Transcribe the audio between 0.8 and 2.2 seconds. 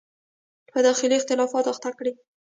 داخلي اختلافاتو اخته کړي.